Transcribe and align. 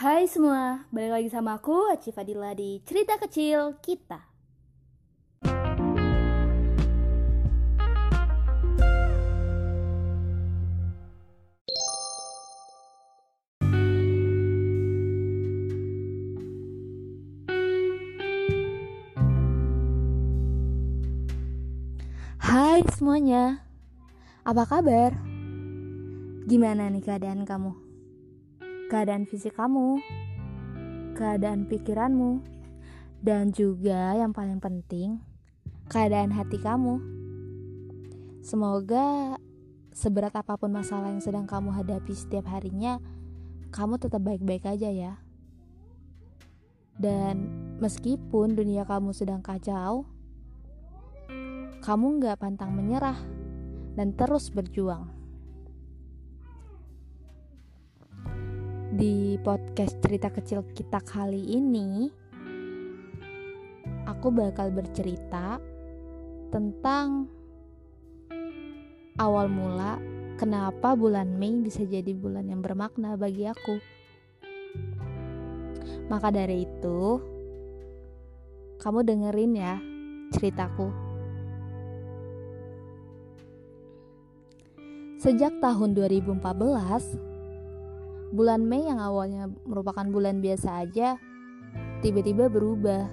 Hai 0.00 0.24
semua, 0.24 0.88
balik 0.88 1.12
lagi 1.12 1.28
sama 1.28 1.60
aku 1.60 1.92
Aci 1.92 2.08
Fadila 2.08 2.56
di 2.56 2.80
Cerita 2.88 3.20
Kecil 3.20 3.76
Kita 3.84 4.16
Hai 22.40 22.80
semuanya, 22.96 23.60
apa 24.48 24.64
kabar? 24.64 25.12
Gimana 26.48 26.88
nih 26.88 27.04
keadaan 27.04 27.44
kamu? 27.44 27.89
Keadaan 28.90 29.22
fisik 29.22 29.54
kamu, 29.54 30.02
keadaan 31.14 31.70
pikiranmu, 31.70 32.42
dan 33.22 33.54
juga 33.54 34.18
yang 34.18 34.34
paling 34.34 34.58
penting, 34.58 35.22
keadaan 35.86 36.34
hati 36.34 36.58
kamu. 36.58 36.98
Semoga 38.42 39.38
seberat 39.94 40.34
apa 40.34 40.58
pun 40.58 40.74
masalah 40.74 41.14
yang 41.14 41.22
sedang 41.22 41.46
kamu 41.46 41.70
hadapi 41.70 42.10
setiap 42.18 42.50
harinya, 42.50 42.98
kamu 43.70 43.94
tetap 44.02 44.26
baik-baik 44.26 44.66
aja 44.66 44.90
ya. 44.90 45.22
Dan 46.98 47.46
meskipun 47.78 48.58
dunia 48.58 48.82
kamu 48.90 49.14
sedang 49.14 49.38
kacau, 49.38 50.02
kamu 51.78 52.06
nggak 52.18 52.42
pantang 52.42 52.74
menyerah 52.74 53.22
dan 53.94 54.18
terus 54.18 54.50
berjuang. 54.50 55.19
Di 58.90 59.38
podcast 59.46 60.02
cerita 60.02 60.34
kecil 60.34 60.66
kita 60.74 60.98
kali 60.98 61.54
ini, 61.54 62.10
aku 64.02 64.34
bakal 64.34 64.74
bercerita 64.74 65.62
tentang 66.50 67.30
awal 69.14 69.46
mula 69.46 69.94
kenapa 70.42 70.98
bulan 70.98 71.38
Mei 71.38 71.62
bisa 71.62 71.86
jadi 71.86 72.10
bulan 72.18 72.50
yang 72.50 72.66
bermakna 72.66 73.14
bagi 73.14 73.46
aku. 73.46 73.78
Maka 76.10 76.34
dari 76.34 76.66
itu, 76.66 77.22
kamu 78.82 79.06
dengerin 79.06 79.52
ya 79.54 79.78
ceritaku. 80.34 80.90
Sejak 85.22 85.62
tahun 85.62 85.94
2014, 85.94 87.29
bulan 88.30 88.62
Mei 88.62 88.86
yang 88.86 89.02
awalnya 89.02 89.50
merupakan 89.66 90.06
bulan 90.06 90.38
biasa 90.38 90.86
aja, 90.86 91.18
tiba-tiba 92.02 92.46
berubah. 92.46 93.10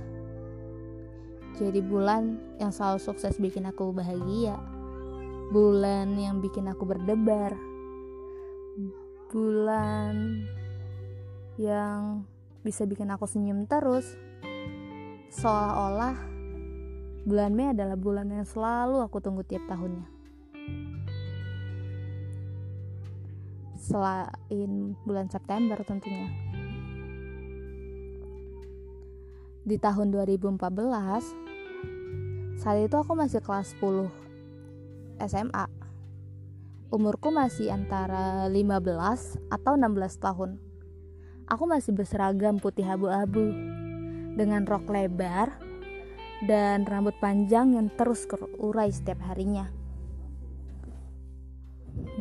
Jadi 1.57 1.81
bulan 1.81 2.37
yang 2.61 2.69
selalu 2.69 3.01
sukses 3.01 3.41
bikin 3.41 3.65
aku 3.65 3.89
bahagia. 3.89 4.53
Bulan 5.49 6.13
yang 6.13 6.37
bikin 6.37 6.69
aku 6.69 6.85
berdebar. 6.85 7.57
Bulan 9.33 10.45
yang 11.57 12.23
bisa 12.61 12.85
bikin 12.85 13.09
aku 13.09 13.25
senyum 13.25 13.65
terus. 13.65 14.05
Seolah-olah 15.33 16.15
bulan 17.25 17.51
Mei 17.57 17.73
adalah 17.73 17.97
bulan 17.97 18.29
yang 18.29 18.45
selalu 18.45 19.01
aku 19.01 19.17
tunggu 19.17 19.41
tiap 19.41 19.65
tahunnya. 19.65 20.05
Selain 23.77 24.97
bulan 25.05 25.29
September 25.29 25.77
tentunya. 25.85 26.27
Di 29.67 29.77
tahun 29.77 30.11
2014, 30.11 30.57
saat 32.57 32.77
itu 32.81 32.95
aku 32.97 33.13
masih 33.13 33.39
kelas 33.39 33.77
10 33.77 34.09
SMA. 35.29 35.65
Umurku 36.87 37.29
masih 37.29 37.69
antara 37.69 38.47
15 38.47 39.37
atau 39.51 39.73
16 39.75 40.23
tahun. 40.23 40.57
Aku 41.47 41.67
masih 41.67 41.95
berseragam 41.95 42.59
putih 42.59 42.87
abu-abu 42.87 43.51
dengan 44.35 44.63
rok 44.63 44.87
lebar 44.87 45.51
dan 46.47 46.85
rambut 46.87 47.15
panjang 47.19 47.75
yang 47.75 47.87
terus 47.91 48.23
terurai 48.27 48.91
setiap 48.91 49.19
harinya. 49.27 49.67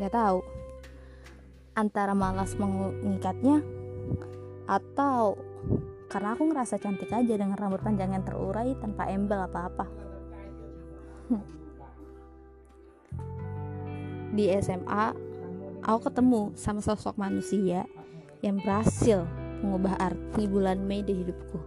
Gak 0.01 0.13
tahu 0.13 0.41
antara 1.77 2.17
malas 2.17 2.57
mengikatnya 2.57 3.61
atau 4.65 5.37
karena 6.09 6.33
aku 6.33 6.49
ngerasa 6.49 6.81
cantik 6.81 7.13
aja 7.13 7.37
dengan 7.37 7.61
rambut 7.61 7.85
panjang 7.85 8.17
yang 8.17 8.25
terurai 8.25 8.73
tanpa 8.81 9.13
embel 9.13 9.45
apa-apa. 9.45 9.87
Di 14.37 14.49
SMA, 14.65 15.13
aku 15.85 16.01
ketemu 16.09 16.57
sama 16.57 16.81
sosok 16.81 17.21
manusia 17.21 17.85
yang 18.41 18.57
berhasil 18.63 19.29
mengubah 19.61 19.97
arti 20.01 20.49
bulan 20.49 20.81
Mei 20.81 21.03
di 21.03 21.15
hidupku. 21.17 21.59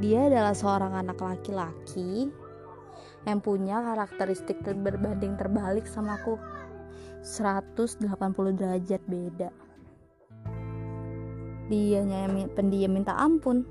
Dia 0.00 0.32
adalah 0.32 0.56
seorang 0.56 0.96
anak 0.96 1.20
laki-laki 1.20 2.32
yang 3.28 3.44
punya 3.44 3.80
karakteristik 3.84 4.64
berbanding 4.64 5.36
terbalik 5.36 5.84
sama 5.84 6.16
aku. 6.16 6.40
180 7.20 8.00
derajat 8.56 9.02
beda. 9.04 9.50
Dia 11.68 12.00
pendiam 12.56 12.92
minta 12.96 13.12
ampun. 13.14 13.68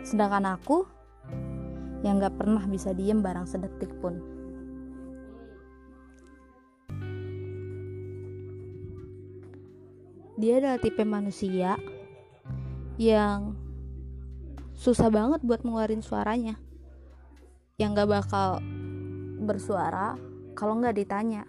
Sedangkan 0.00 0.56
aku 0.56 0.88
yang 2.00 2.22
gak 2.22 2.40
pernah 2.40 2.64
bisa 2.64 2.96
diem 2.96 3.20
barang 3.20 3.44
sedetik 3.44 3.92
pun. 4.00 4.16
Dia 10.38 10.62
adalah 10.62 10.78
tipe 10.78 11.02
manusia 11.02 11.74
yang 12.96 13.58
susah 14.78 15.10
banget 15.10 15.42
buat 15.42 15.66
ngeluarin 15.66 15.98
suaranya 15.98 16.54
yang 17.78 17.94
gak 17.94 18.10
bakal 18.10 18.58
bersuara 19.38 20.18
kalau 20.58 20.82
nggak 20.82 20.98
ditanya. 20.98 21.46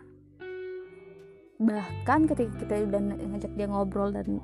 Bahkan 1.58 2.30
ketika 2.30 2.54
kita 2.62 2.86
udah 2.86 3.02
ngajak 3.02 3.50
dia 3.58 3.66
ngobrol 3.66 4.14
dan 4.14 4.38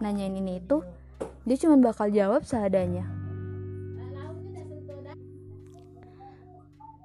nanyain 0.00 0.32
ini 0.32 0.64
itu 0.64 0.80
dia 1.44 1.60
cuma 1.60 1.76
bakal 1.76 2.08
jawab 2.08 2.40
seadanya. 2.48 3.04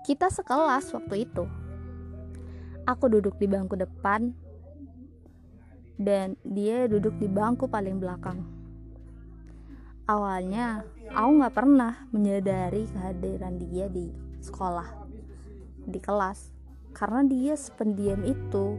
Kita 0.07 0.31
sekelas 0.31 0.95
waktu 0.95 1.27
itu. 1.27 1.43
Aku 2.87 3.11
duduk 3.11 3.35
di 3.35 3.51
bangku 3.51 3.75
depan 3.75 4.31
dan 5.99 6.39
dia 6.47 6.87
duduk 6.87 7.19
di 7.19 7.27
bangku 7.27 7.67
paling 7.67 7.99
belakang 7.99 8.60
awalnya 10.09 10.85
aku 11.11 11.29
nggak 11.41 11.55
pernah 11.55 11.93
menyadari 12.09 12.87
kehadiran 12.89 13.59
dia 13.61 13.85
di 13.91 14.09
sekolah 14.41 14.89
di 15.85 15.99
kelas. 16.01 16.53
Karena 16.91 17.23
dia 17.23 17.55
sependiam 17.55 18.19
itu 18.27 18.75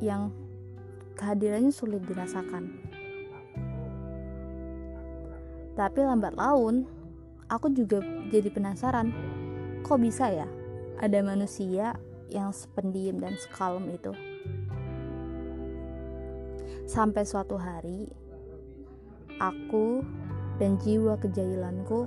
yang 0.00 0.32
kehadirannya 1.16 1.72
sulit 1.72 2.00
dirasakan. 2.08 2.72
Tapi 5.76 6.00
lambat 6.00 6.34
laun 6.36 6.88
aku 7.52 7.72
juga 7.72 8.00
jadi 8.32 8.48
penasaran 8.48 9.12
kok 9.84 10.00
bisa 10.00 10.28
ya 10.32 10.48
ada 11.00 11.18
manusia 11.24 11.96
yang 12.28 12.52
sependiam 12.52 13.20
dan 13.20 13.36
sekalem 13.36 13.92
itu? 13.92 14.12
Sampai 16.88 17.22
suatu 17.22 17.54
hari 17.54 18.19
aku 19.40 20.04
dan 20.60 20.76
jiwa 20.76 21.16
kejailanku 21.16 22.04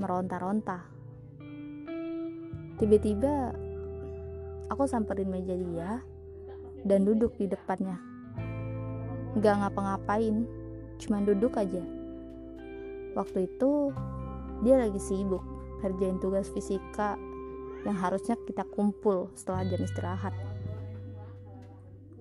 meronta-ronta. 0.00 0.88
Tiba-tiba 2.80 3.52
aku 4.72 4.88
samperin 4.88 5.28
meja 5.28 5.52
dia 5.52 6.00
dan 6.88 7.04
duduk 7.04 7.36
di 7.36 7.46
depannya. 7.46 8.00
Gak 9.38 9.60
ngapa-ngapain, 9.60 10.48
cuma 10.96 11.20
duduk 11.20 11.60
aja. 11.60 11.84
Waktu 13.12 13.44
itu 13.44 13.92
dia 14.64 14.80
lagi 14.80 14.96
sibuk 14.96 15.44
kerjain 15.84 16.16
tugas 16.16 16.48
fisika 16.48 17.20
yang 17.84 17.98
harusnya 17.98 18.40
kita 18.48 18.64
kumpul 18.72 19.28
setelah 19.36 19.68
jam 19.68 19.82
istirahat. 19.84 20.32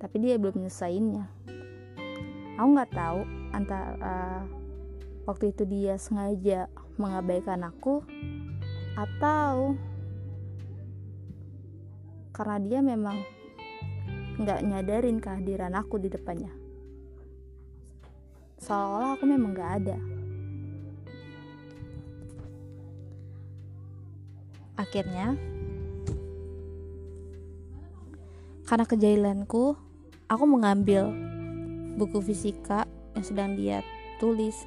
Tapi 0.01 0.15
dia 0.19 0.35
belum 0.35 0.59
nyelesainnya. 0.59 1.29
Aku 2.57 2.67
nggak 2.73 2.91
tahu 2.91 3.40
antara 3.51 3.95
uh, 3.99 4.43
waktu 5.27 5.53
itu 5.53 5.63
dia 5.67 5.95
sengaja 5.95 6.67
mengabaikan 6.97 7.61
aku 7.67 8.03
atau 8.97 9.77
karena 12.31 12.57
dia 12.63 12.79
memang 12.81 13.21
nggak 14.41 14.63
nyadarin 14.65 15.21
kehadiran 15.21 15.77
aku 15.77 16.01
di 16.01 16.09
depannya. 16.09 16.49
Seolah-olah 18.61 19.17
aku 19.17 19.25
memang 19.29 19.51
nggak 19.53 19.71
ada. 19.83 19.97
Akhirnya 24.79 25.37
karena 28.65 28.85
kejahilanku 28.87 29.75
aku 30.31 30.43
mengambil 30.47 31.11
buku 31.99 32.23
fisika 32.23 32.87
yang 33.21 33.25
sedang 33.29 33.53
dia 33.53 33.85
tulis. 34.17 34.65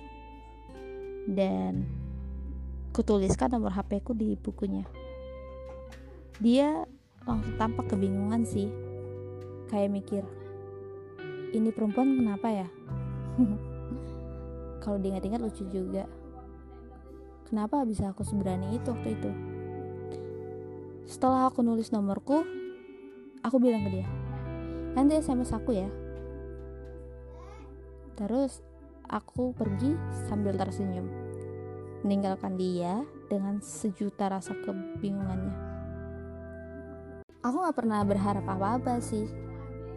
Dan 1.26 1.82
kutuliskan 2.94 3.50
nomor 3.50 3.74
HP 3.74 4.06
ku 4.06 4.14
di 4.14 4.38
bukunya. 4.38 4.86
Dia 6.38 6.86
langsung 7.26 7.58
tampak 7.58 7.90
kebingungan 7.90 8.46
sih. 8.46 8.70
Kayak 9.66 9.90
mikir 9.90 10.22
ini 11.50 11.74
perempuan 11.74 12.14
kenapa 12.14 12.46
ya? 12.46 12.68
Kalau 14.86 15.02
diingat-ingat 15.02 15.42
lucu 15.42 15.66
juga. 15.66 16.06
Kenapa 17.50 17.82
bisa 17.82 18.14
aku 18.14 18.22
seberani 18.22 18.78
itu 18.78 18.94
waktu 18.94 19.18
itu? 19.18 19.30
Setelah 21.10 21.50
aku 21.50 21.66
nulis 21.66 21.90
nomorku 21.90 22.46
aku 23.44 23.60
bilang 23.60 23.84
ke 23.84 24.00
dia 24.00 24.08
nanti 24.96 25.20
SMS 25.20 25.52
aku 25.52 25.76
ya 25.76 25.88
terus 28.14 28.62
aku 29.08 29.52
pergi 29.54 29.94
sambil 30.26 30.56
tersenyum. 30.56 31.06
Meninggalkan 32.04 32.56
dia 32.56 33.02
dengan 33.28 33.60
sejuta 33.60 34.28
rasa 34.28 34.52
kebingungannya. 34.64 35.56
Aku 37.44 37.60
gak 37.60 37.76
pernah 37.76 38.00
berharap 38.04 38.44
apa-apa 38.48 39.00
sih 39.04 39.28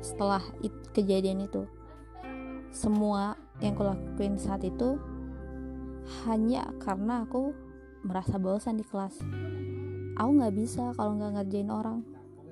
setelah 0.04 0.44
it, 0.64 0.74
kejadian 0.92 1.48
itu. 1.48 1.64
Semua 2.72 3.40
yang 3.64 3.74
kulakuin 3.74 4.36
saat 4.36 4.62
itu 4.68 5.00
hanya 6.28 6.68
karena 6.84 7.24
aku 7.24 7.56
merasa 8.04 8.36
bosan 8.40 8.80
di 8.80 8.86
kelas. 8.88 9.20
Aku 10.18 10.30
nggak 10.34 10.56
bisa 10.56 10.96
kalau 10.98 11.16
nggak 11.20 11.42
ngerjain 11.42 11.72
orang 11.72 12.02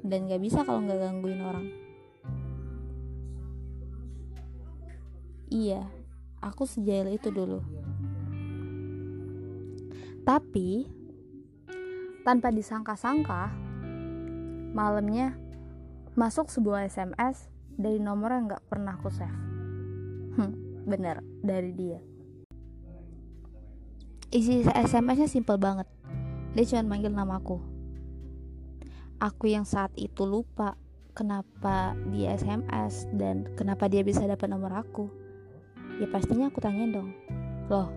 dan 0.05 0.29
nggak 0.29 0.41
bisa 0.41 0.61
kalau 0.61 0.85
nggak 0.85 1.01
gangguin 1.01 1.41
orang 1.41 1.84
iya 5.51 5.85
aku 6.41 6.65
sejahil 6.65 7.15
itu 7.15 7.29
dulu 7.33 7.61
tapi 10.25 10.89
tanpa 12.25 12.49
disangka-sangka 12.49 13.53
malamnya 14.75 15.37
masuk 16.15 16.47
sebuah 16.47 16.87
SMS 16.87 17.47
dari 17.75 17.99
nomor 17.99 18.31
yang 18.31 18.47
gak 18.47 18.63
pernah 18.71 18.95
aku 18.95 19.11
save. 19.11 19.35
Hmm, 20.35 20.55
bener, 20.87 21.19
dari 21.43 21.71
dia. 21.75 21.99
Isi 24.31 24.63
SMS-nya 24.63 25.27
simple 25.27 25.59
banget. 25.59 25.87
Dia 26.55 26.63
cuma 26.71 26.95
manggil 26.95 27.11
namaku. 27.11 27.59
Aku 29.19 29.47
yang 29.47 29.63
saat 29.63 29.91
itu 29.95 30.27
lupa 30.27 30.75
kenapa 31.15 31.95
dia 32.11 32.35
SMS 32.35 33.07
dan 33.15 33.47
kenapa 33.55 33.87
dia 33.87 34.03
bisa 34.03 34.23
dapat 34.27 34.51
nomor 34.51 34.71
aku. 34.75 35.07
Ya 36.01 36.07
pastinya 36.11 36.51
aku 36.51 36.59
tanya 36.59 36.89
dong. 36.89 37.15
Loh, 37.71 37.89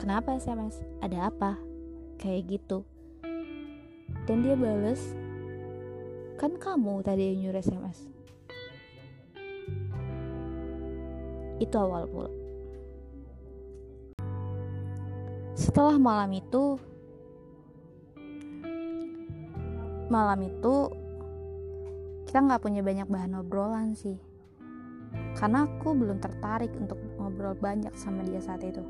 kenapa 0.00 0.34
SMS? 0.34 0.80
Ada 1.04 1.28
apa? 1.28 1.60
Kayak 2.16 2.58
gitu. 2.58 2.86
Dan 4.24 4.40
dia 4.40 4.56
bales, 4.56 5.12
Kan 6.34 6.58
kamu 6.58 6.98
tadi 7.06 7.30
yang 7.30 7.46
nyuruh 7.46 7.62
SMS. 7.62 7.98
Itu 11.62 11.76
awal 11.78 12.10
mula. 12.10 12.32
Setelah 15.54 15.94
malam 16.02 16.34
itu, 16.34 16.74
malam 20.10 20.42
itu 20.42 20.74
kita 22.26 22.38
nggak 22.42 22.62
punya 22.66 22.82
banyak 22.82 23.06
bahan 23.06 23.38
obrolan 23.38 23.94
sih 23.94 24.18
karena 25.38 25.70
aku 25.70 25.94
belum 25.94 26.18
tertarik 26.18 26.74
untuk 26.74 26.98
ngobrol 27.24 27.56
banyak 27.56 27.96
sama 27.96 28.20
dia 28.28 28.44
saat 28.44 28.60
itu. 28.60 28.84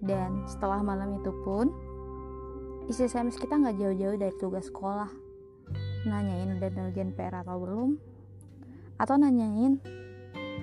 Dan 0.00 0.48
setelah 0.48 0.80
malam 0.80 1.20
itu 1.20 1.28
pun 1.44 1.68
isi 2.88 3.04
SMS 3.04 3.36
kita 3.36 3.60
nggak 3.60 3.76
jauh-jauh 3.76 4.16
dari 4.16 4.34
tugas 4.40 4.72
sekolah. 4.72 5.12
Nanyain 6.08 6.56
udah 6.56 6.68
ngerjain 6.72 7.12
PR 7.12 7.44
atau 7.44 7.60
belum? 7.60 8.00
Atau 8.96 9.20
nanyain 9.20 9.76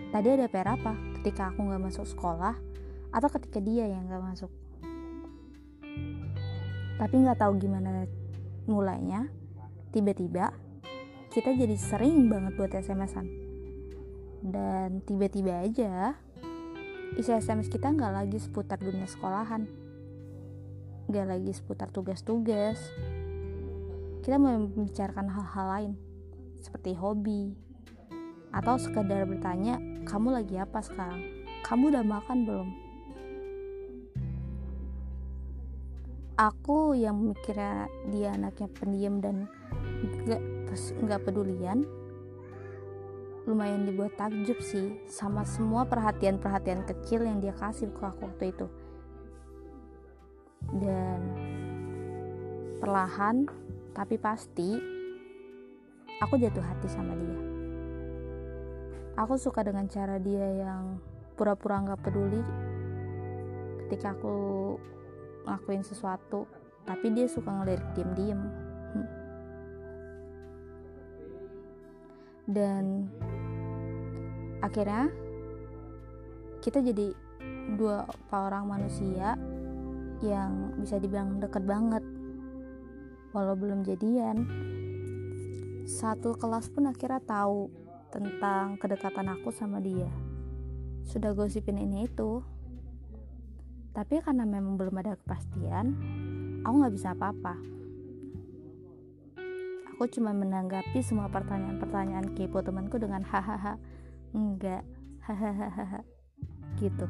tadi 0.09 0.27
ada 0.33 0.49
PR 0.49 0.73
apa? 0.73 0.97
Ketika 1.21 1.53
aku 1.53 1.69
nggak 1.69 1.81
masuk 1.85 2.09
sekolah 2.09 2.57
atau 3.13 3.29
ketika 3.37 3.61
dia 3.61 3.85
yang 3.85 4.09
nggak 4.09 4.25
masuk? 4.25 4.49
Tapi 6.97 7.15
nggak 7.21 7.37
tahu 7.37 7.57
gimana 7.61 8.09
mulainya 8.69 9.29
tiba-tiba 9.89 10.53
kita 11.33 11.51
jadi 11.57 11.73
sering 11.75 12.29
banget 12.29 12.53
buat 12.55 12.71
SMS-an 12.77 13.50
dan 14.41 15.05
tiba-tiba 15.05 15.61
aja 15.61 16.17
isi 17.13 17.29
SMS 17.29 17.69
kita 17.69 17.93
nggak 17.93 18.13
lagi 18.13 18.37
seputar 18.41 18.81
dunia 18.81 19.05
sekolahan. 19.05 19.69
Nggak 21.05 21.27
lagi 21.27 21.51
seputar 21.53 21.93
tugas-tugas. 21.93 22.81
Kita 24.21 24.37
membicarakan 24.37 25.27
hal-hal 25.29 25.67
lain 25.69 25.93
seperti 26.61 26.93
hobi 26.93 27.57
atau 28.53 28.77
sekedar 28.77 29.25
bertanya 29.25 29.81
kamu 30.05 30.41
lagi 30.41 30.55
apa 30.61 30.79
sekarang? 30.81 31.21
Kamu 31.65 31.93
udah 31.93 32.05
makan 32.05 32.37
belum? 32.45 32.69
Aku 36.41 36.97
yang 36.97 37.21
mikirnya 37.21 37.85
dia 38.09 38.33
anaknya 38.33 38.65
pendiam 38.73 39.21
dan 39.21 39.45
gak, 40.25 40.41
gak 41.05 41.21
pedulian 41.21 41.85
lumayan 43.49 43.89
dibuat 43.89 44.13
takjub 44.17 44.61
sih 44.61 45.01
sama 45.09 45.41
semua 45.41 45.85
perhatian-perhatian 45.89 46.85
kecil 46.85 47.25
yang 47.25 47.41
dia 47.41 47.55
kasih 47.57 47.89
ke 47.89 48.01
aku 48.05 48.29
waktu 48.29 48.53
itu. 48.53 48.67
Dan 50.77 51.19
perlahan 52.77 53.49
tapi 53.97 54.21
pasti 54.21 54.77
aku 56.21 56.37
jatuh 56.37 56.61
hati 56.61 56.87
sama 56.87 57.17
dia. 57.17 57.39
Aku 59.17 59.35
suka 59.41 59.65
dengan 59.65 59.89
cara 59.89 60.21
dia 60.21 60.45
yang 60.61 61.01
pura-pura 61.33 61.81
nggak 61.81 62.01
peduli 62.05 62.41
ketika 63.85 64.13
aku 64.13 64.77
ngelakuin 65.49 65.81
sesuatu 65.81 66.45
tapi 66.85 67.09
dia 67.09 67.25
suka 67.25 67.49
ngelirik 67.49 67.89
diem-diem. 67.97 68.41
Hmm. 68.91 69.21
dan 72.51 73.07
akhirnya 74.61 75.09
kita 76.61 76.79
jadi 76.85 77.13
dua 77.75 78.05
orang 78.31 78.69
manusia 78.69 79.35
yang 80.21 80.77
bisa 80.77 81.01
dibilang 81.01 81.41
deket 81.41 81.65
banget. 81.65 82.05
Walau 83.33 83.57
belum 83.57 83.81
jadian. 83.81 84.45
Satu 85.89 86.37
kelas 86.37 86.69
pun 86.69 86.85
akhirnya 86.87 87.19
tahu 87.25 87.67
tentang 88.13 88.77
kedekatan 88.77 89.27
aku 89.33 89.49
sama 89.49 89.81
dia. 89.81 90.09
Sudah 91.09 91.33
gosipin 91.33 91.81
ini 91.81 92.05
itu. 92.05 92.45
Tapi 93.91 94.23
karena 94.23 94.47
memang 94.47 94.79
belum 94.79 94.95
ada 95.03 95.19
kepastian 95.19 95.97
aku 96.61 96.73
nggak 96.77 96.95
bisa 96.95 97.17
apa-apa. 97.17 97.55
Aku 99.93 100.09
cuma 100.17 100.33
menanggapi 100.33 101.01
semua 101.05 101.29
pertanyaan-pertanyaan 101.29 102.33
kepo 102.33 102.61
temanku 102.65 102.97
dengan 102.97 103.21
hahaha 103.21 103.77
enggak. 104.31 104.83
Hahaha. 105.21 106.01
Gitu. 106.79 107.05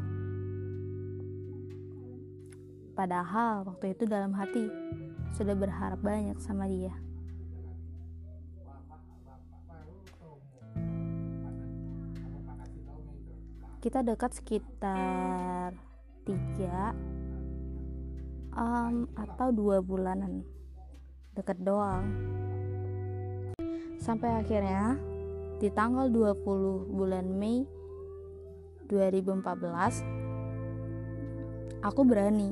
Padahal 2.91 3.65
waktu 3.65 3.95
itu 3.95 4.03
dalam 4.05 4.35
hati 4.35 4.67
sudah 5.33 5.55
berharap 5.55 5.97
banyak 6.03 6.37
sama 6.43 6.67
dia. 6.67 6.91
Kita 13.81 14.05
dekat 14.05 14.37
sekitar 14.37 15.73
tiga 16.21 16.93
um, 18.53 19.09
atau 19.17 19.49
dua 19.49 19.81
bulanan. 19.81 20.45
Dekat 21.33 21.57
doang. 21.65 22.05
Sampai 23.97 24.37
akhirnya 24.37 25.01
di 25.61 25.69
tanggal 25.69 26.09
20 26.09 26.89
bulan 26.89 27.37
Mei 27.37 27.61
2014 28.89 31.85
aku 31.85 32.01
berani 32.01 32.49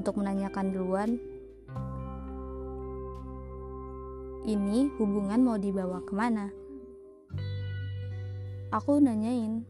untuk 0.00 0.16
menanyakan 0.16 0.72
duluan 0.72 1.20
ini 4.48 4.88
hubungan 4.96 5.44
mau 5.44 5.60
dibawa 5.60 6.00
ke 6.00 6.16
mana? 6.16 6.48
Aku 8.72 8.96
nanyain 8.96 9.68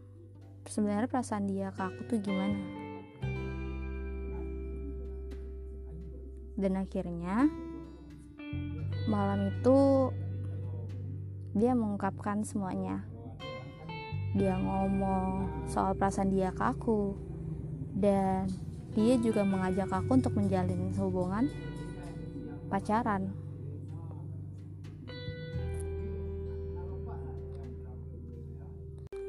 sebenarnya 0.65 1.11
perasaan 1.11 1.51
dia 1.51 1.75
ke 1.75 1.83
aku 1.83 2.07
tuh 2.07 2.23
gimana? 2.23 2.63
Dan 6.55 6.79
akhirnya 6.79 7.51
malam 9.11 9.51
itu 9.51 10.09
dia 11.53 11.77
mengungkapkan 11.77 12.41
semuanya. 12.45 13.05
Dia 14.33 14.57
ngomong 14.57 15.49
soal 15.69 15.93
perasaan 15.93 16.33
dia 16.33 16.49
ke 16.53 16.65
aku. 16.65 17.13
Dan 17.93 18.49
dia 18.97 19.21
juga 19.21 19.45
mengajak 19.45 19.89
aku 19.93 20.17
untuk 20.17 20.33
menjalin 20.37 20.93
hubungan 20.97 21.53
pacaran. 22.73 23.33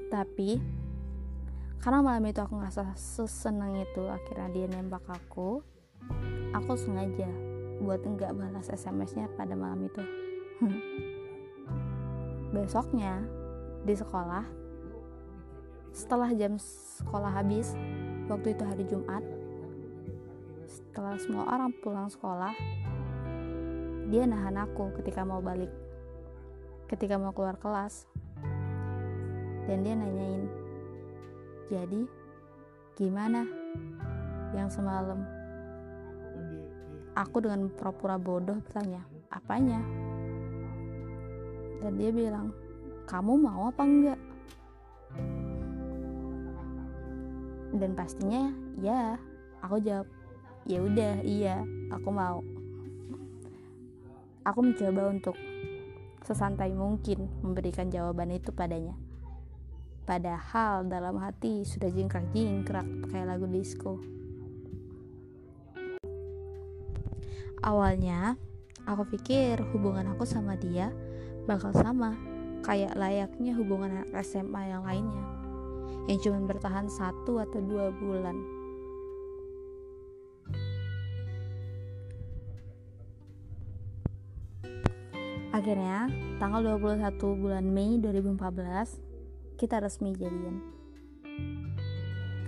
Tapi 0.07 0.63
karena 1.83 1.99
malam 1.99 2.23
itu 2.31 2.39
aku 2.39 2.55
ngerasa 2.55 2.95
seseneng 2.95 3.83
itu 3.83 4.07
akhirnya 4.07 4.47
dia 4.55 4.71
nembak 4.71 5.03
aku 5.11 5.59
aku 6.55 6.71
sengaja 6.79 7.27
buat 7.83 7.99
enggak 8.07 8.31
balas 8.31 8.71
SMS-nya 8.71 9.27
pada 9.35 9.51
malam 9.51 9.83
itu 9.83 9.99
besoknya 12.53 13.25
di 13.83 13.97
sekolah 13.97 14.45
setelah 15.91 16.29
jam 16.37 16.55
sekolah 17.01 17.33
habis 17.33 17.73
waktu 18.29 18.53
itu 18.53 18.63
hari 18.63 18.83
Jumat 18.85 19.23
setelah 20.69 21.17
semua 21.17 21.49
orang 21.49 21.73
pulang 21.81 22.07
sekolah 22.07 22.53
dia 24.07 24.29
nahan 24.29 24.61
aku 24.61 24.93
ketika 25.01 25.25
mau 25.25 25.41
balik 25.41 25.73
ketika 26.93 27.17
mau 27.17 27.33
keluar 27.33 27.57
kelas. 27.57 28.05
Dan 29.65 29.81
dia 29.81 29.97
nanyain 29.97 30.45
jadi 31.71 32.05
gimana 32.93 33.47
yang 34.53 34.69
semalam? 34.69 35.23
Aku 37.17 37.41
dengan 37.41 37.69
pura-pura 37.73 38.21
bodoh 38.21 38.57
bertanya 38.61 39.01
apanya 39.33 39.81
dan 41.83 41.99
dia 41.99 42.15
bilang 42.15 42.55
kamu 43.03 43.35
mau 43.35 43.67
apa 43.67 43.83
enggak? 43.83 44.19
Dan 47.75 47.91
pastinya 47.91 48.47
ya 48.79 49.19
aku 49.59 49.83
jawab 49.83 50.07
ya 50.63 50.79
udah 50.79 51.13
iya 51.27 51.59
aku 51.91 52.09
mau. 52.09 52.39
Aku 54.47 54.59
mencoba 54.63 55.11
untuk 55.11 55.35
sesantai 56.23 56.71
mungkin 56.71 57.27
memberikan 57.43 57.91
jawaban 57.91 58.31
itu 58.31 58.55
padanya. 58.55 58.95
Padahal 60.03 60.83
dalam 60.87 61.15
hati 61.19 61.63
sudah 61.63 61.87
jingkrak-jingkrak 61.87 63.07
kayak 63.07 63.27
lagu 63.27 63.47
disco. 63.47 63.99
Awalnya 67.63 68.35
aku 68.83 69.15
pikir 69.15 69.63
hubungan 69.71 70.11
aku 70.11 70.27
sama 70.27 70.59
dia 70.59 70.91
bakal 71.43 71.75
sama 71.75 72.15
kayak 72.63 72.95
layaknya 72.95 73.51
hubungan 73.55 74.03
anak 74.03 74.23
SMA 74.23 74.71
yang 74.71 74.83
lainnya 74.87 75.25
yang 76.07 76.19
cuma 76.19 76.39
bertahan 76.43 76.91
satu 76.91 77.39
atau 77.39 77.59
dua 77.63 77.91
bulan. 77.95 78.35
Akhirnya, 85.53 86.09
tanggal 86.41 86.81
21 86.81 87.13
bulan 87.37 87.61
Mei 87.61 88.01
2014, 88.01 88.97
kita 89.55 89.79
resmi 89.79 90.11
jadian. 90.17 90.59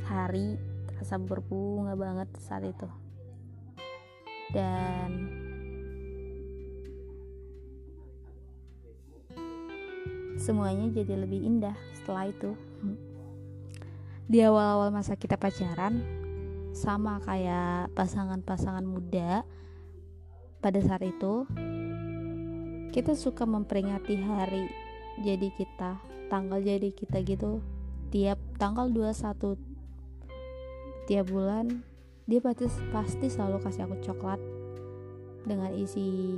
Hari 0.10 0.58
terasa 0.90 1.22
berbunga 1.22 1.94
banget 1.94 2.28
saat 2.42 2.66
itu. 2.66 2.90
Dan 4.50 5.45
semuanya 10.36 10.92
jadi 10.92 11.16
lebih 11.16 11.44
indah 11.44 11.76
setelah 11.96 12.30
itu. 12.30 12.54
Di 14.26 14.42
awal-awal 14.42 14.90
masa 14.90 15.14
kita 15.16 15.38
pacaran 15.38 16.02
sama 16.76 17.22
kayak 17.24 17.94
pasangan-pasangan 17.96 18.84
muda 18.84 19.48
pada 20.60 20.80
saat 20.82 21.06
itu 21.06 21.46
kita 22.92 23.14
suka 23.16 23.48
memperingati 23.48 24.18
hari 24.20 24.68
jadi 25.24 25.48
kita 25.56 26.00
tanggal 26.28 26.60
jadi 26.60 26.90
kita 26.92 27.22
gitu. 27.24 27.62
Tiap 28.10 28.40
tanggal 28.58 28.90
21 28.92 29.76
tiap 31.06 31.30
bulan 31.30 31.86
dia 32.26 32.42
pasti 32.42 32.66
pasti 32.90 33.30
selalu 33.30 33.62
kasih 33.62 33.86
aku 33.86 33.98
coklat 34.02 34.42
dengan 35.46 35.70
isi 35.78 36.34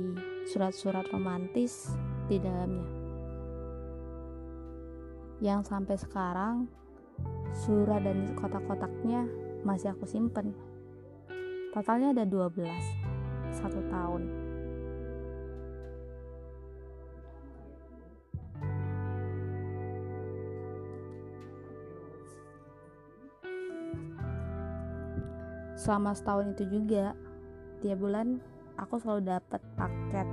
surat-surat 0.52 1.08
romantis 1.08 1.88
di 2.28 2.36
dalamnya 2.36 2.97
yang 5.38 5.62
sampai 5.62 5.94
sekarang 5.94 6.66
Surat 7.58 8.04
dan 8.04 8.38
kotak-kotaknya 8.38 9.26
masih 9.66 9.90
aku 9.90 10.06
simpen. 10.06 10.54
Totalnya 11.74 12.14
ada 12.14 12.24
12. 12.28 12.54
Satu 13.50 13.80
tahun. 13.90 14.22
Selama 25.78 26.12
setahun 26.12 26.52
itu 26.52 26.64
juga, 26.68 27.16
tiap 27.80 27.98
bulan 28.02 28.42
aku 28.76 29.02
selalu 29.02 29.34
dapat 29.34 29.62
paket 29.74 30.28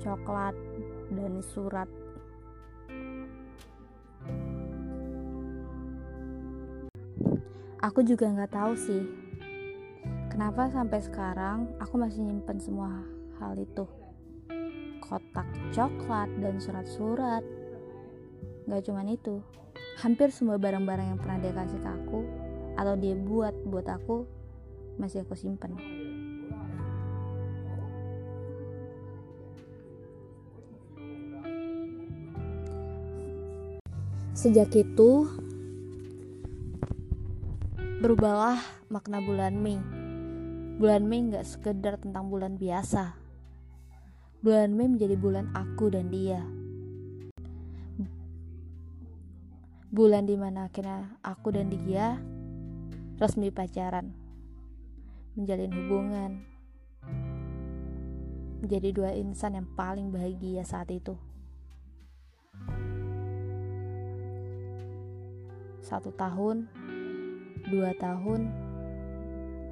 coklat 0.00 0.56
dan 1.12 1.42
surat 1.44 1.90
Aku 7.80 8.04
juga 8.04 8.28
nggak 8.28 8.52
tahu 8.52 8.76
sih 8.76 9.08
kenapa 10.28 10.68
sampai 10.68 11.00
sekarang 11.00 11.64
aku 11.80 11.96
masih 11.96 12.20
nyimpen 12.28 12.60
semua 12.60 13.00
hal 13.40 13.56
itu. 13.56 13.88
Kotak 15.00 15.48
coklat 15.72 16.28
dan 16.44 16.60
surat-surat. 16.60 17.40
Gak 18.68 18.84
cuman 18.84 19.16
itu, 19.16 19.40
hampir 19.96 20.28
semua 20.28 20.60
barang-barang 20.60 21.16
yang 21.16 21.18
pernah 21.18 21.40
dia 21.40 21.56
kasih 21.56 21.80
ke 21.80 21.88
aku 21.88 22.20
atau 22.76 22.94
dia 23.00 23.16
buat 23.16 23.56
buat 23.64 23.88
aku 23.88 24.28
masih 25.00 25.24
aku 25.24 25.32
simpen. 25.32 25.72
Sejak 34.36 34.68
itu, 34.76 35.28
Berubahlah 38.00 38.56
makna 38.88 39.20
bulan 39.20 39.60
Mei. 39.60 39.76
Bulan 40.80 41.04
Mei 41.04 41.20
nggak 41.20 41.44
sekedar 41.44 42.00
tentang 42.00 42.32
bulan 42.32 42.56
biasa. 42.56 43.12
Bulan 44.40 44.72
Mei 44.72 44.88
menjadi 44.88 45.20
bulan 45.20 45.52
aku 45.52 45.92
dan 45.92 46.08
dia. 46.08 46.40
Bulan 49.92 50.24
di 50.24 50.32
mana 50.40 50.72
akhirnya 50.72 51.12
aku 51.20 51.52
dan 51.52 51.68
dia 51.68 52.16
resmi 53.20 53.52
pacaran, 53.52 54.16
menjalin 55.36 55.68
hubungan, 55.68 56.40
menjadi 58.64 58.96
dua 58.96 59.12
insan 59.12 59.60
yang 59.60 59.68
paling 59.76 60.08
bahagia 60.08 60.64
saat 60.64 60.88
itu. 60.88 61.20
Satu 65.84 66.08
tahun 66.16 66.64
dua 67.70 67.94
tahun 67.98 68.50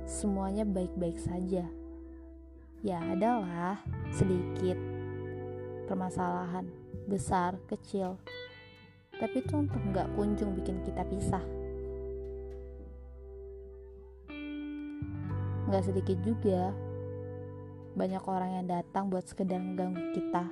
semuanya 0.09 0.65
baik-baik 0.65 1.21
saja. 1.21 1.69
Ya 2.81 2.99
adalah 3.03 3.83
sedikit 4.15 4.79
permasalahan 5.91 6.71
besar 7.11 7.59
kecil, 7.67 8.17
tapi 9.19 9.43
itu 9.43 9.55
untuk 9.59 9.83
nggak 9.93 10.09
kunjung 10.15 10.55
bikin 10.55 10.81
kita 10.87 11.03
pisah. 11.09 11.45
Nggak 15.69 15.85
sedikit 15.85 16.19
juga 16.25 16.73
banyak 17.99 18.23
orang 18.25 18.51
yang 18.63 18.67
datang 18.71 19.11
buat 19.11 19.27
sekedar 19.27 19.59
mengganggu 19.59 20.15
kita 20.15 20.45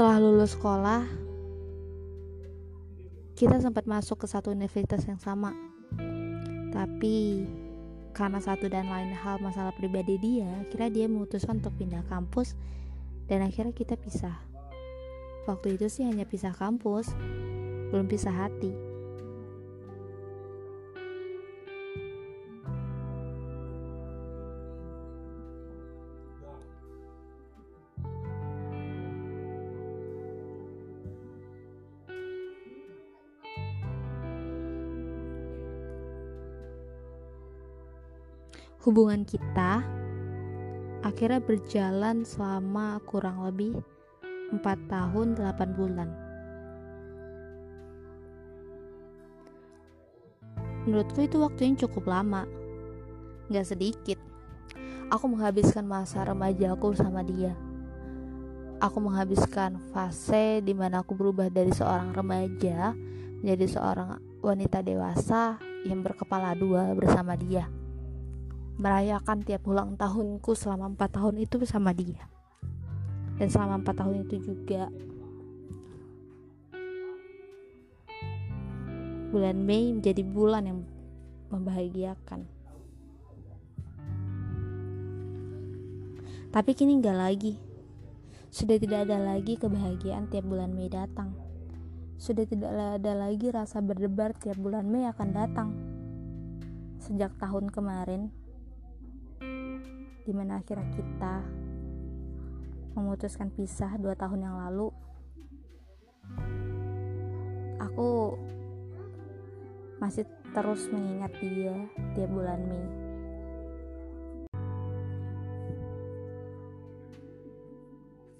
Setelah 0.00 0.16
lulus 0.16 0.56
sekolah, 0.56 1.04
kita 3.36 3.60
sempat 3.60 3.84
masuk 3.84 4.24
ke 4.24 4.32
satu 4.32 4.48
universitas 4.48 5.04
yang 5.04 5.20
sama. 5.20 5.52
Tapi 6.72 7.44
karena 8.16 8.40
satu 8.40 8.64
dan 8.72 8.88
lain 8.88 9.12
hal 9.12 9.44
masalah 9.44 9.76
pribadi 9.76 10.16
dia 10.16 10.48
kira 10.72 10.88
dia 10.88 11.04
memutuskan 11.04 11.60
untuk 11.60 11.76
pindah 11.76 12.00
kampus 12.08 12.56
dan 13.28 13.44
akhirnya 13.44 13.76
kita 13.76 14.00
pisah. 14.00 14.40
Waktu 15.44 15.76
itu 15.76 15.92
sih 15.92 16.08
hanya 16.08 16.24
pisah 16.24 16.56
kampus 16.56 17.12
belum 17.92 18.08
pisah 18.08 18.32
hati 18.32 18.72
hubungan 38.80 39.28
kita 39.28 39.84
akhirnya 41.04 41.40
berjalan 41.44 42.24
selama 42.24 42.96
kurang 43.04 43.44
lebih 43.44 43.76
4 44.56 44.64
tahun 44.88 45.36
8 45.36 45.76
bulan. 45.76 46.08
Menurutku 50.88 51.20
itu 51.20 51.36
waktu 51.44 51.60
yang 51.68 51.76
cukup 51.76 52.08
lama. 52.08 52.48
Gak 53.52 53.68
sedikit. 53.68 54.16
Aku 55.12 55.28
menghabiskan 55.28 55.84
masa 55.84 56.24
remaja 56.24 56.72
aku 56.72 56.96
sama 56.96 57.20
dia. 57.20 57.52
Aku 58.80 58.96
menghabiskan 58.96 59.76
fase 59.92 60.64
di 60.64 60.72
mana 60.72 61.04
aku 61.04 61.12
berubah 61.12 61.52
dari 61.52 61.68
seorang 61.68 62.16
remaja 62.16 62.96
menjadi 63.44 63.76
seorang 63.76 64.40
wanita 64.40 64.80
dewasa 64.80 65.60
yang 65.84 66.00
berkepala 66.00 66.56
dua 66.56 66.96
bersama 66.96 67.36
dia 67.36 67.68
merayakan 68.80 69.44
tiap 69.44 69.68
ulang 69.68 69.92
tahunku 70.00 70.56
selama 70.56 70.96
empat 70.96 71.20
tahun 71.20 71.36
itu 71.44 71.60
bersama 71.60 71.92
dia. 71.92 72.24
Dan 73.36 73.52
selama 73.52 73.84
empat 73.84 74.00
tahun 74.00 74.24
itu 74.24 74.40
juga. 74.40 74.88
Bulan 79.28 79.60
Mei 79.68 79.92
menjadi 79.92 80.24
bulan 80.24 80.64
yang 80.64 80.80
membahagiakan. 81.52 82.48
Tapi 86.50 86.70
kini 86.72 86.98
enggak 86.98 87.20
lagi. 87.20 87.60
Sudah 88.48 88.80
tidak 88.80 89.06
ada 89.06 89.20
lagi 89.20 89.60
kebahagiaan 89.60 90.32
tiap 90.32 90.48
bulan 90.48 90.72
Mei 90.72 90.88
datang. 90.88 91.36
Sudah 92.16 92.48
tidak 92.48 92.72
ada 92.72 93.12
lagi 93.12 93.52
rasa 93.52 93.84
berdebar 93.84 94.32
tiap 94.40 94.56
bulan 94.56 94.88
Mei 94.88 95.04
akan 95.04 95.28
datang. 95.36 95.68
Sejak 96.98 97.36
tahun 97.36 97.68
kemarin 97.70 98.39
di 100.30 100.38
mana 100.38 100.62
akhirnya 100.62 100.86
kita 100.94 101.42
memutuskan 102.94 103.50
pisah 103.50 103.98
dua 103.98 104.14
tahun 104.14 104.46
yang 104.46 104.54
lalu. 104.62 104.94
Aku 107.82 108.38
masih 109.98 110.30
terus 110.54 110.86
mengingat 110.94 111.34
dia 111.42 111.74
tiap 112.14 112.30
bulan 112.30 112.62
Mei. 112.62 112.86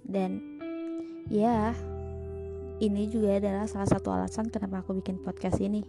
Dan 0.07 0.39
ya 1.27 1.75
ini 2.79 3.03
juga 3.11 3.35
adalah 3.35 3.67
salah 3.67 3.91
satu 3.91 4.15
alasan 4.15 4.47
kenapa 4.47 4.79
aku 4.79 4.95
bikin 4.95 5.19
podcast 5.19 5.59
ini. 5.59 5.83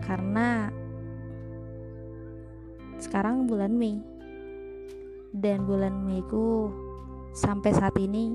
Karena 0.00 0.72
sekarang 2.96 3.44
bulan 3.44 3.76
Mei 3.76 4.19
dan 5.30 5.66
bulan 5.66 5.94
Mei 6.02 6.22
ku 6.26 6.70
sampai 7.30 7.70
saat 7.70 7.94
ini 8.02 8.34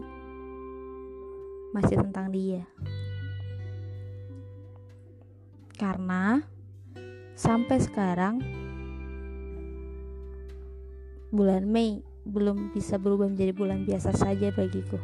masih 1.75 1.99
tentang 1.99 2.31
dia 2.31 2.63
karena 5.75 6.39
sampai 7.35 7.83
sekarang 7.83 8.39
bulan 11.35 11.67
Mei 11.67 11.99
belum 12.25 12.71
bisa 12.71 12.95
berubah 12.95 13.27
menjadi 13.29 13.51
bulan 13.51 13.83
biasa 13.85 14.15
saja 14.15 14.49
bagiku. 14.55 14.97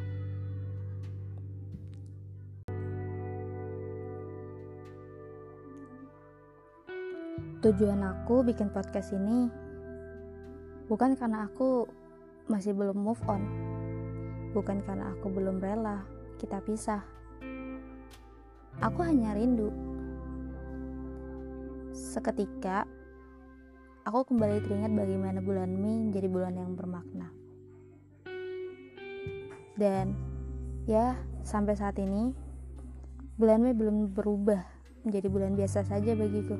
Tujuan 7.62 8.02
aku 8.02 8.42
bikin 8.42 8.74
podcast 8.74 9.14
ini 9.14 9.46
Bukan 10.92 11.16
karena 11.16 11.48
aku 11.48 11.88
masih 12.52 12.76
belum 12.76 13.00
move 13.00 13.24
on. 13.24 13.40
Bukan 14.52 14.84
karena 14.84 15.16
aku 15.16 15.32
belum 15.32 15.64
rela 15.64 16.04
kita 16.36 16.60
pisah. 16.60 17.00
Aku 18.84 19.00
hanya 19.00 19.32
rindu. 19.32 19.72
Seketika, 21.96 22.84
aku 24.04 24.36
kembali 24.36 24.60
teringat 24.68 24.92
bagaimana 24.92 25.40
bulan 25.40 25.72
Mei 25.80 26.12
menjadi 26.12 26.28
bulan 26.28 26.60
yang 26.60 26.76
bermakna. 26.76 27.32
Dan 29.80 30.12
ya, 30.92 31.16
sampai 31.48 31.80
saat 31.80 31.96
ini 32.04 32.36
bulan 33.40 33.64
Mei 33.64 33.72
belum 33.72 34.12
berubah 34.12 34.60
menjadi 35.08 35.32
bulan 35.32 35.56
biasa 35.56 35.88
saja 35.88 36.20
bagiku. 36.20 36.60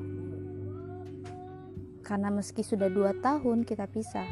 Karena 2.02 2.34
meski 2.34 2.66
sudah 2.66 2.90
dua 2.90 3.14
tahun 3.22 3.62
kita 3.62 3.86
pisah, 3.86 4.26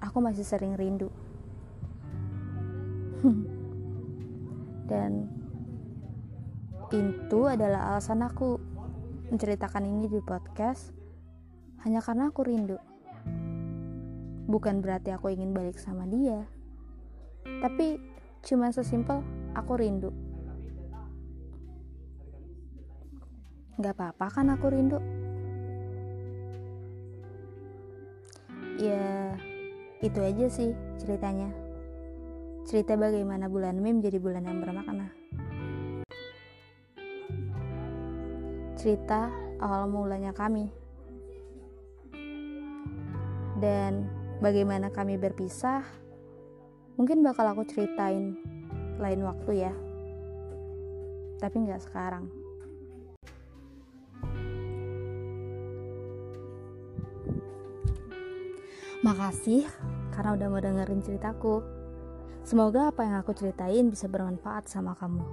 aku 0.00 0.18
masih 0.18 0.42
sering 0.42 0.74
rindu. 0.74 1.12
Dan 4.90 5.28
itu 6.90 7.40
adalah 7.46 7.94
alasan 7.94 8.26
aku 8.26 8.58
menceritakan 9.30 9.86
ini 9.86 10.10
di 10.10 10.18
podcast 10.18 10.90
hanya 11.86 12.02
karena 12.02 12.32
aku 12.32 12.42
rindu. 12.42 12.80
Bukan 14.50 14.82
berarti 14.82 15.14
aku 15.14 15.30
ingin 15.30 15.54
balik 15.54 15.78
sama 15.78 16.10
dia, 16.10 16.42
tapi 17.62 18.02
cuma 18.42 18.74
sesimpel 18.74 19.22
aku 19.54 19.78
rindu. 19.78 20.10
Gak 23.80 23.96
apa-apa 23.96 24.26
kan 24.28 24.52
aku 24.52 24.68
rindu? 24.68 25.00
Ya, 28.76 29.32
itu 30.04 30.20
aja 30.20 30.46
sih 30.52 30.76
ceritanya. 31.00 31.48
Cerita 32.68 32.92
bagaimana 33.00 33.48
bulan 33.48 33.80
Mei 33.80 33.96
menjadi 33.96 34.20
bulan 34.20 34.44
yang 34.44 34.60
bermakna. 34.60 35.08
Cerita 38.76 39.32
awal 39.64 39.88
mulanya 39.88 40.36
kami. 40.36 40.68
Dan 43.64 44.12
bagaimana 44.44 44.92
kami 44.92 45.16
berpisah, 45.16 45.84
mungkin 47.00 47.24
bakal 47.24 47.48
aku 47.48 47.64
ceritain 47.64 48.36
lain 49.00 49.24
waktu 49.24 49.68
ya. 49.68 49.72
Tapi 51.40 51.56
nggak 51.64 51.80
sekarang. 51.80 52.39
Makasih 59.00 59.64
karena 60.12 60.36
udah 60.36 60.46
mau 60.52 60.60
dengerin 60.60 61.00
ceritaku. 61.00 61.64
Semoga 62.44 62.92
apa 62.92 63.00
yang 63.00 63.16
aku 63.24 63.32
ceritain 63.32 63.88
bisa 63.88 64.04
bermanfaat 64.12 64.68
sama 64.68 64.92
kamu. 64.92 65.24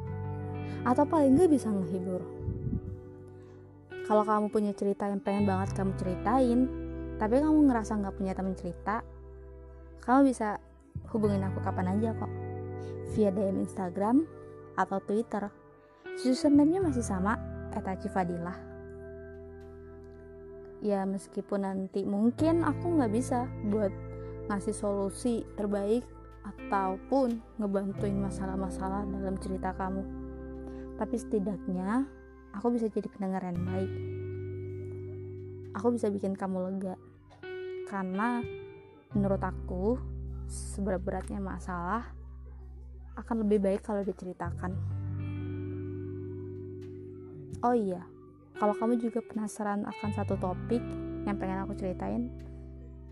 Atau 0.87 1.03
paling 1.03 1.35
gak 1.35 1.51
bisa 1.51 1.67
ngehibur. 1.67 2.23
Kalau 4.07 4.23
kamu 4.23 4.47
punya 4.47 4.71
cerita 4.71 5.11
yang 5.11 5.19
pengen 5.19 5.43
banget 5.43 5.75
kamu 5.75 5.99
ceritain, 5.99 6.59
tapi 7.19 7.43
kamu 7.43 7.67
ngerasa 7.67 7.99
gak 7.99 8.15
punya 8.15 8.31
teman 8.31 8.55
cerita, 8.55 9.03
kamu 9.99 10.31
bisa 10.31 10.63
hubungin 11.11 11.43
aku 11.43 11.59
kapan 11.59 11.91
aja 11.99 12.15
kok. 12.15 12.31
Via 13.11 13.35
DM 13.35 13.67
Instagram 13.67 14.23
atau 14.79 15.03
Twitter. 15.03 15.51
Username-nya 16.23 16.79
masih 16.79 17.03
sama, 17.03 17.35
Fadilah 18.15 18.76
ya 20.81 21.03
meskipun 21.03 21.65
nanti 21.65 22.05
mungkin 22.05 22.61
aku 22.61 22.97
nggak 22.97 23.13
bisa 23.13 23.49
buat 23.69 23.89
ngasih 24.47 24.75
solusi 24.75 25.43
terbaik 25.57 26.05
ataupun 26.47 27.43
ngebantuin 27.59 28.15
masalah-masalah 28.15 29.03
dalam 29.03 29.35
cerita 29.41 29.75
kamu. 29.75 30.03
Tapi 30.97 31.15
setidaknya 31.19 32.07
aku 32.55 32.73
bisa 32.73 32.87
jadi 32.87 33.05
pendengar 33.11 33.43
yang 33.43 33.59
baik. 33.67 33.91
Aku 35.77 35.93
bisa 35.93 36.09
bikin 36.09 36.33
kamu 36.33 36.57
lega. 36.71 36.95
Karena 37.85 38.41
menurut 39.13 39.43
aku 39.43 39.99
seberat-beratnya 40.47 41.43
masalah 41.43 42.07
akan 43.19 43.45
lebih 43.45 43.59
baik 43.61 43.81
kalau 43.83 44.01
diceritakan. 44.01 44.73
Oh 47.65 47.73
iya, 47.73 48.05
kalau 48.57 48.73
kamu 48.73 48.97
juga 48.97 49.21
penasaran 49.21 49.85
akan 49.85 50.09
satu 50.17 50.33
topik 50.41 50.81
yang 51.29 51.37
pengen 51.37 51.61
aku 51.61 51.77
ceritain, 51.77 52.33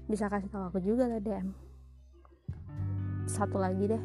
bisa 0.10 0.26
kasih 0.26 0.50
tahu 0.50 0.74
aku 0.74 0.80
juga 0.82 1.06
lah 1.06 1.22
DM. 1.22 1.54
Satu 3.30 3.62
lagi 3.62 3.86
deh, 3.86 4.04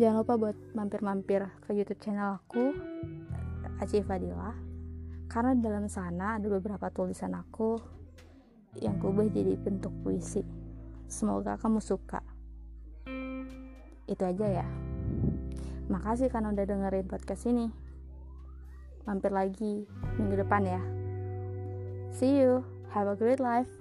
jangan 0.00 0.24
lupa 0.24 0.40
buat 0.40 0.56
mampir-mampir 0.72 1.44
ke 1.64 1.76
YouTube 1.76 2.00
channel 2.00 2.40
aku, 2.40 2.72
Aci 3.84 4.00
Fadila, 4.00 4.56
karena 5.28 5.52
dalam 5.60 5.92
sana 5.92 6.40
ada 6.40 6.48
beberapa 6.48 6.88
tulisan 6.88 7.36
aku 7.36 7.76
yang 8.80 8.96
kubah 8.96 9.28
jadi 9.28 9.60
bentuk 9.60 9.92
puisi. 10.00 10.40
Semoga 11.04 11.60
kamu 11.60 11.84
suka. 11.84 12.24
Itu 14.08 14.22
aja 14.24 14.64
ya. 14.64 14.66
Makasih 15.90 16.32
karena 16.32 16.54
udah 16.54 16.64
dengerin 16.64 17.04
podcast 17.10 17.44
ini 17.50 17.89
mampir 19.10 19.34
lagi 19.34 19.90
minggu 20.14 20.38
depan 20.38 20.62
ya. 20.62 20.78
See 22.14 22.38
you. 22.38 22.62
Have 22.94 23.10
a 23.10 23.18
great 23.18 23.42
life. 23.42 23.79